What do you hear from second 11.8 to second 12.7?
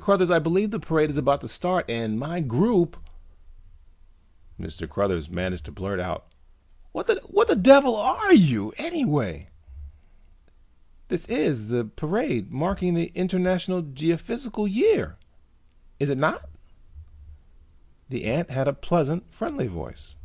parade